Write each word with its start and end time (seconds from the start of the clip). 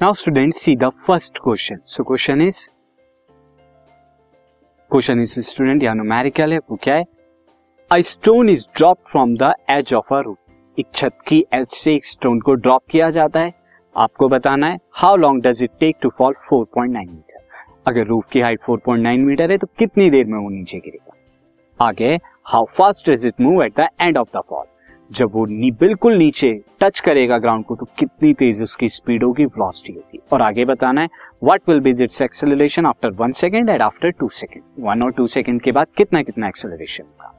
Now 0.00 0.12
student 0.12 0.52
see 0.54 0.74
the 0.76 0.88
first 1.06 1.38
question 1.38 1.76
so 1.86 2.04
question 2.04 2.40
is 2.42 2.58
question 4.90 5.20
is 5.20 5.40
student 5.40 5.82
या 5.82 5.94
numerical 5.94 6.52
है 6.52 6.58
वो 6.58 6.76
क्या 6.82 6.94
है 6.94 7.04
a 7.90 7.98
stone 8.00 8.48
is 8.48 8.66
drop 8.76 8.98
from 9.10 9.34
the 9.36 9.52
edge 9.70 9.94
of 9.94 10.14
a 10.14 10.20
roof 10.20 10.78
एक 10.78 10.86
छत 10.94 11.18
की 11.26 11.44
एज 11.54 11.66
से 11.74 11.94
एक 11.94 12.06
स्टोन 12.06 12.40
को 12.40 12.54
ड्रॉप 12.54 12.82
किया 12.90 13.10
जाता 13.10 13.40
है। 13.40 13.52
आपको 13.96 14.28
बताना 14.28 14.66
है 14.66 14.78
how 14.92 15.16
long 15.16 15.42
does 15.42 15.62
it 15.62 15.70
take 15.80 15.96
to 16.02 16.08
fall 16.18 16.34
4.9 16.52 16.88
metre 16.88 17.40
अगर 17.86 18.06
रूफ 18.06 18.28
की 18.32 18.40
हाइट 18.40 18.60
4.9 18.70 19.18
मीटर 19.18 19.50
है 19.50 19.58
तो 19.58 19.66
कितनी 19.78 20.10
देर 20.10 20.26
में 20.26 20.38
वो 20.38 20.48
नीचे 20.48 20.78
गिरेगा? 20.78 21.16
आगे 21.80 22.18
how 22.44 22.64
fast 22.64 23.10
does 23.10 23.26
it 23.26 23.40
move 23.40 23.62
at 23.64 23.80
the 23.80 23.88
end 24.00 24.18
of 24.18 24.36
the 24.36 24.42
fall 24.48 24.66
जब 25.10 25.30
वो 25.32 25.44
नी, 25.46 25.70
बिल्कुल 25.70 26.16
नीचे 26.16 26.52
टच 26.80 27.00
करेगा 27.00 27.38
ग्राउंड 27.38 27.64
को 27.64 27.74
तो 27.76 27.86
कितनी 27.98 28.32
तेज 28.34 28.60
उसकी 28.62 28.88
स्पीड 28.88 29.24
होगी 29.24 29.44
वेलोसिटी 29.44 29.92
होगी। 29.92 30.20
और 30.32 30.42
आगे 30.42 30.64
बताना 30.64 31.00
है 31.00 31.08
what 31.42 31.68
will 31.68 31.80
be 31.80 31.92
its 31.94 32.22
acceleration 32.22 32.86
after 32.86 33.10
one 33.18 33.32
second 33.32 33.70
and 33.70 33.82
after 33.82 34.10
two 34.10 34.28
second 34.30 34.62
one 34.86 35.02
और 35.02 35.12
टू 35.12 35.26
सेकेंड 35.26 35.60
के 35.62 35.72
बाद 35.72 35.86
कितना 35.96 36.22
कितना 36.22 36.48
एक्सेलरेशन 36.48 37.04
होगा? 37.04 37.32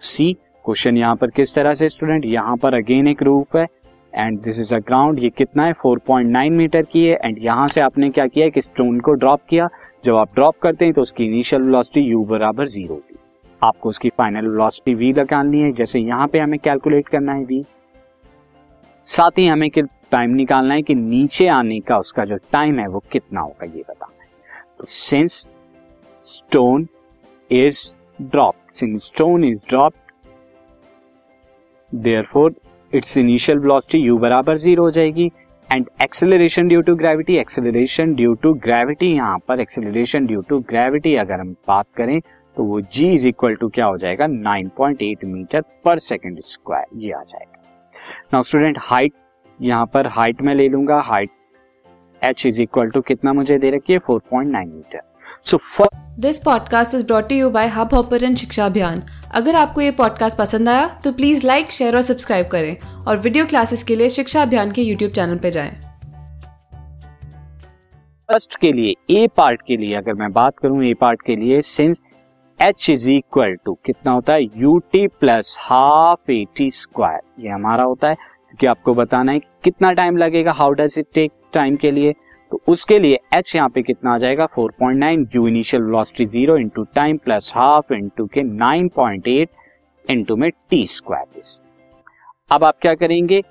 सी 0.00 0.32
क्वेश्चन 0.64 0.96
यहाँ 0.96 1.16
पर 1.16 1.30
किस 1.30 1.54
तरह 1.54 1.74
से 1.74 1.88
स्टूडेंट 1.88 2.24
यहाँ 2.26 2.56
पर 2.56 2.74
अगेन 2.74 3.08
एक 3.08 3.22
रूप 3.22 3.56
है 3.56 3.66
and 4.12 4.40
this 4.40 4.58
is 4.60 4.74
a 4.74 4.78
ground 4.80 5.18
ये 5.18 5.30
कितना 5.30 5.64
है? 5.64 5.72
4.9 5.76 6.50
मीटर 6.50 6.82
की 6.82 7.04
है 7.06 7.18
एंड 7.24 7.38
यहाँ 7.42 7.66
से 7.66 7.80
आपने 7.80 8.10
क्या 8.10 8.26
किया 8.26 8.48
कि 8.48 8.60
स्टोन 8.60 9.00
को 9.00 9.12
ड्रॉप 9.14 9.40
किया। 9.50 9.68
जब 10.04 10.16
आप 10.16 10.34
ड्रॉप 10.34 10.58
करते 10.62 10.84
हैं 10.84 10.94
तो 10.94 11.00
उसकी 11.00 11.24
इनिशियल 11.24 11.62
वेलोसिटी 11.62 12.00
यू 12.00 12.24
बराबर 12.24 12.66
ज़ीरो 12.68 12.94
होगी। 12.94 13.18
आपको 13.62 13.88
उसकी 13.88 14.08
फाइनल 14.08 14.46
वेलोसिटी 14.46 14.94
वी 14.94 15.12
लगानी 15.12 15.60
है, 15.60 15.72
जैसे 15.72 15.98
यहाँ 15.98 16.26
पे 16.28 16.38
हमें 16.38 16.58
कैलकुलेट 16.60 17.08
करना 17.08 17.32
है 17.32 17.44
वी 17.44 17.64
साथ 19.06 19.38
ही 19.38 19.46
हमें 19.46 19.68
टाइम 20.12 20.30
निकालना 20.30 20.74
है 20.74 20.82
कि 20.82 20.94
नीचे 20.94 21.46
आने 21.48 21.78
का 21.80 21.98
उसका 21.98 22.24
जो 22.24 22.36
टाइम 22.52 22.78
है 22.78 22.86
वो 22.88 23.02
कितना 23.12 23.40
होगा, 23.40 23.66
ये 23.66 23.84
बताना 23.88 24.22
है। 24.22 24.28
तो 24.78 24.86
since 24.88 25.48
stone 26.26 26.86
is 27.50 27.94
drop 28.22 28.54
since 28.72 29.04
stone 29.04 29.44
is 29.44 29.62
drop 29.68 29.94
therefore 31.92 32.54
its 32.92 33.16
initial 33.16 33.58
velocity 33.58 33.98
u 33.98 34.18
बराबर 34.18 34.56
ज़ीरो 34.56 34.82
हो 34.82 34.90
जाएगी 34.90 35.30
and 35.68 35.86
acceleration 36.02 36.68
due 36.68 36.80
to 36.82 36.94
gravity 36.96 37.36
acceleration 37.38 38.14
due 38.14 38.34
to 38.42 38.52
gravity 38.64 39.12
यहाँ 39.14 39.38
पर 39.48 39.60
एक्सेलरेशन 39.60 40.26
ड्यू 40.26 40.40
टू 40.48 40.58
ग्रेविटी 40.68 41.14
अगर 41.16 41.40
हम 41.40 41.52
बात 41.68 41.86
करें 41.96 42.20
तो 42.56 42.64
वो 42.64 42.80
g 42.80 43.04
इज़ 43.04 43.26
इक्वल 43.28 43.54
टू 43.54 43.68
क्या 43.68 43.86
हो 43.86 43.98
जाएगा? 43.98 44.26
9.8 44.26 45.24
मीटर 45.24 45.60
पर 45.84 45.98
सेकेंड 45.98 46.40
स्क्वायर 46.46 46.98
ये 46.98 47.12
आ 47.12 47.22
जाएगा। 47.22 47.62
नाउ 48.32 48.42
स्टूडेंट 48.42 48.78
हाइट 48.80 49.12
यहाँ 49.60 49.86
पर 49.86 50.06
हाइट 50.08 50.42
में 50.42 50.54
ले 50.54 50.68
लूँगा। 50.68 51.00
Height 51.00 51.30
h 52.22 52.46
is 52.46 52.60
equal 52.62 52.90
to 52.90 53.00
कितना 53.00 53.32
मुझे 53.32 53.58
दे 53.58 53.70
रखी 53.70 53.92
है? 53.92 53.98
4.9 54.10 54.66
metre 54.66 55.00
so 55.44 55.58
this 56.20 56.38
podcast 56.38 56.94
is 56.94 57.04
brought 57.06 57.32
you 57.32 57.48
by 57.50 57.68
Hubhopper 57.94 58.34
शिक्षा 58.34 58.66
अभियान 58.66 59.02
अगर 59.34 59.54
आपको 59.54 59.80
ये 59.80 59.90
पॉडकास्ट 59.90 60.38
पसंद 60.38 60.68
आया 60.68 60.86
तो 61.04 61.12
प्लीज़ 61.12 61.46
लाइक 61.46 61.70
शेयर 61.72 61.96
और 61.96 62.02
सब्सक्राइब 62.02 62.46
करें। 62.46 62.76
और 63.06 63.18
वीडियो 63.18 63.46
क्लासेस 63.46 63.82
के 63.84 63.96
लिए 63.96 64.10
शिक्षा 64.10 64.42
अभियान 64.42 64.72
के 64.72 64.82
यूट्यूब 64.82 65.12
चैनल 65.12 65.38
पर 65.38 65.50
जाएँ। 65.50 65.70
फ़र्स्ट 68.28 68.56
के 68.56 68.72
लिए 68.72 68.94
ए 69.10 69.26
पार्ट 69.36 69.62
के 69.66 69.76
लिए 69.76 69.94
अगर 69.94 70.14
मैं 70.14 70.32
बात 70.32 70.58
करूँ 70.58 70.84
ए 70.84 70.92
पार्ट 70.94 71.22
के 71.22 71.36
लिए 71.36 71.60
since 71.60 72.00
h 72.58 72.88
is 72.90 73.10
equal 73.12 73.54
to 73.64 73.72
कितना 73.86 74.12
होता 74.12 74.34
है? 74.34 74.42
U 74.42 74.78
t 74.92 75.06
plus 75.20 75.56
half 75.60 76.30
a 76.30 76.44
t 76.56 76.70
square 76.70 77.20
ये 77.40 77.48
हमारा 77.48 77.84
होता 77.84 78.08
है, 78.08 78.14
क्योंकि 78.14 78.66
आपको 78.66 78.94
बताना 78.94 79.32
है 79.32 79.40
कितना 79.64 79.92
टाइम 79.92 80.16
लगेगा 80.16 80.52
how 80.52 80.72
does 80.72 80.94
it 80.98 81.06
take 81.14 81.32
time 81.54 81.76
के 81.76 81.90
लिए? 81.90 82.12
तो 82.52 82.60
उसके 82.68 82.98
लिए 82.98 83.18
एच 83.34 83.54
यहाँ 83.56 83.68
पे 83.68 83.82
कितना 83.82 84.14
आ 84.14 84.18
जाएगा? 84.18 84.46
4.9 84.58 85.26
u 85.34 85.46
initial 85.48 85.82
velocity 85.82 86.24
zero 86.26 86.56
into 86.56 86.84
time 86.94 87.16
plus 87.16 87.52
half 87.56 87.92
into 87.94 88.26
के 88.34 88.42
9.8 88.42 89.48
इंटू 90.04 90.36
में 90.36 90.50
टी 90.50 90.86
स्क्वायर 90.88 91.42
अब 92.50 92.64
आप 92.64 92.78
क्या 92.80 92.94
करेंगे? 92.94 93.42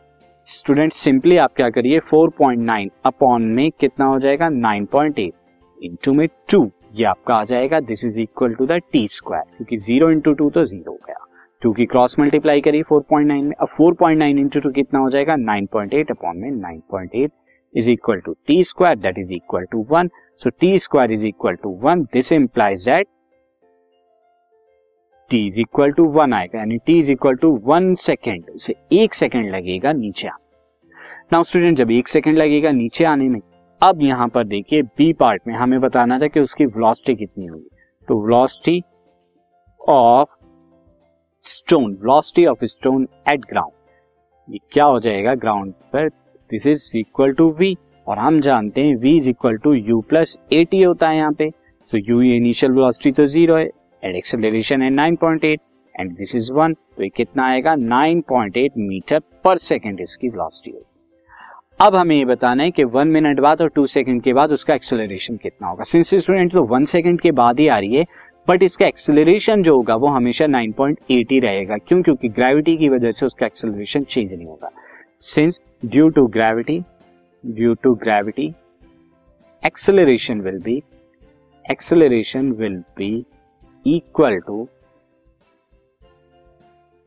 स्टूडेंट 0.46 0.94
सिंपली 0.94 1.38
आप 1.38 1.54
क्या 1.56 1.70
करिए? 1.70 2.00
4.9 2.14 2.90
अपॉन 3.06 3.44
में 3.56 3.70
कितना 3.72 4.06
हो 4.06 4.20
जाएगा? 4.20 4.50
9.8 4.50 5.32
इंटू 5.78 6.14
में 6.14 6.28
टू 6.52 6.70
ये 6.96 7.06
आपका 7.06 7.36
आ 7.36 7.44
जाएगा 7.44 7.80
this 7.80 8.06
is 8.06 8.20
equal 8.20 8.54
to 8.54 8.66
the 8.66 8.80
t 8.92 9.08
square 9.08 9.44
क्योंकि 9.58 9.78
ज़ीरो 9.78 10.10
इंटू 10.12 10.34
टू 10.34 10.50
तो 10.50 10.64
ज़ीरो 10.64 10.92
हो 10.92 10.98
गया। 11.08 11.26
क्योंकि 11.62 11.86
क्रॉस 11.86 12.20
मल्टीप्लाई 12.20 12.62
करी 12.62 12.82
4.9 12.84 13.42
में, 13.44 13.56
अब 13.60 13.68
4.9 13.68 13.96
पॉइंट 14.00 14.22
इंटू 14.24 14.60
टू 14.60 14.70
कितना 14.72 15.00
हो 15.00 15.10
जाएगा? 15.10 15.36
9.8 15.36 16.12
अपॉन 16.12 16.38
में 16.38 16.50
9.8 16.52 17.30
is 17.74 17.90
equal 17.92 18.20
to 18.20 18.34
t 18.48 18.64
square 18.64 18.98
that 19.00 19.18
is 19.18 19.34
equal 19.34 19.66
to 19.72 19.86
one 19.92 20.10
so 20.44 20.50
t 20.50 20.78
square 20.78 21.12
is 21.12 21.26
equal 21.28 21.56
to 21.64 21.70
one 21.84 22.04
this 22.14 22.32
implies 22.32 22.86
that 22.86 23.08
t 25.32 25.46
is 25.48 25.60
equal 25.60 25.92
to 25.92 26.06
one 26.12 26.34
आएगा, 26.34 26.60
यानी 26.60 26.78
t 26.78 26.98
is 27.00 27.12
equal 27.12 27.36
to 27.36 27.56
one 27.66 27.94
second 27.94 28.50
उसे 28.56 28.76
एक 28.94 29.14
second 29.14 29.50
लगेगा 29.56 29.92
नीचे 29.94 30.28
आने 30.28 30.50
now 31.34 31.44
student 31.44 31.78
जब 31.78 31.92
एक 31.92 32.08
second 32.08 32.38
लगेगा 32.38 32.72
नीचे 32.72 33.06
आने 33.06 33.28
में 33.30 33.40
अब 33.82 34.02
यहाँ 34.02 34.28
पर 34.28 34.44
देखिए 34.44 34.82
बी 34.98 35.12
पार्ट 35.14 35.42
में 35.48 35.54
हमें 35.56 35.80
बताना 35.82 36.18
था 36.20 36.28
कि 36.28 36.40
उसकी 36.40 36.66
वेलोसिटी 36.66 37.16
कितनी 37.16 37.46
होगी। 37.46 37.70
तो 38.08 38.20
velocity 38.26 38.82
of 39.82 40.30
stone 41.44 41.94
velocity 41.94 42.46
of 42.46 42.66
stone 42.66 43.08
at 43.30 43.46
ground 43.50 44.54
ये 44.54 44.60
क्या 44.72 44.86
हो 44.86 45.00
जाएगा 45.00 45.34
ग्राउंड 45.36 45.74
पर? 45.94 46.08
This 46.10 46.68
is 46.68 46.92
equal 46.98 47.34
to 47.34 47.50
v 47.60 47.76
और 48.08 48.20
हम 48.20 48.40
जानते 48.42 48.82
हैं 48.82 48.96
v 48.96 49.16
is 49.18 49.30
equal 49.30 49.58
to 49.58 49.74
u 49.74 50.00
plus 50.10 50.38
a 50.54 50.64
t 50.64 50.82
होता 50.84 51.10
है 51.10 51.18
यहाँ 51.18 51.32
पे। 51.34 51.50
सो 51.92 51.98
यू 51.98 52.22
इनिशियल 52.22 52.72
वेलोसिटी 52.72 53.12
तो 53.12 53.26
ज़ीरो 53.26 53.56
है 53.56 53.66
एंड 54.04 54.16
एक्सेलरेशन 54.16 54.82
है 54.82 54.90
9.8 54.92 55.60
एंड 55.96 56.16
दिस 56.18 56.36
इज़ 56.36 56.54
वन 56.54 56.74
तो 56.74 57.04
ये 57.04 57.10
कितना 57.10 57.48
आएगा? 57.48 57.76
9.8 57.76 58.78
मीटर 58.78 59.20
पर 59.44 59.58
सेकेंड 59.58 60.02
इसकी 60.02 60.30
वेलोसिटी 60.30 60.72
होगी। 60.72 60.86
अब 61.80 61.96
हमें 61.96 62.16
ये 62.16 62.26
बताना 62.26 62.64
है 62.64 62.72
कि 62.72 62.84
वन 62.86 63.08
मिनट 63.08 63.40
बाद 63.40 63.62
और 63.62 63.70
टू 63.70 63.86
सेकंड 63.86 64.22
के 64.24 64.34
बाद 64.34 64.52
उसका 64.52 64.74
एक्सेलरेशन 64.74 65.38
कितना 65.38 65.68
होगा। 65.68 65.84
सिंस 65.84 66.14
स्टूडेंट 66.16 66.52
तो 66.52 66.64
वन 66.64 66.84
सेकंड 66.86 67.22
के 67.22 67.32
बाद 67.32 67.60
ही 67.60 67.68
आ 67.68 67.78
रही 67.78 67.96
है 67.96 68.04
बट 68.48 68.64
इसका 68.64 68.86
एक्सेलरेशन 68.88 69.64
जो 69.64 69.76
होगा 69.76 69.96
वो 69.96 70.08
हमेशा 70.08 70.46
9.8 70.46 71.32
ही 71.32 71.40
रहेगा। 71.40 71.78
क्यों? 71.78 72.02
क्योंकि 72.02 72.30
ग्रेविटी 72.30 72.76
की 72.78 72.90
वजह 72.90 73.12
से 73.12 73.26
उसका 73.26 73.46
एक्सेलरेशन 73.46 74.04
चेंज 74.04 74.34
नहीं 74.34 74.46
होगा। 74.46 74.70
Since 75.20 75.60
due 75.86 76.10
to 76.10 76.26
gravity 76.28 76.80
due 77.44 77.74
to 77.74 77.94
gravity 78.04 78.48
acceleration 79.64 80.42
will 80.42 80.60
be 80.62 80.82
acceleration 81.66 82.52
will 82.52 82.78
be 82.98 83.14
equal 83.86 84.38
to 84.40 84.68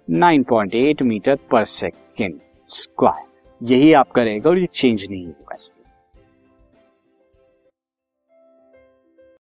9.8 0.09 1.03
metre 1.03 1.39
per 1.51 1.65
second 1.65 2.41
square 2.71 3.33
यही 3.63 3.93
आप 3.93 4.11
करेंगे 4.11 4.49
और 4.49 4.59
ये 4.59 4.67
चेंज 4.75 5.07
नहीं 5.11 5.27
होगा। 5.27 5.57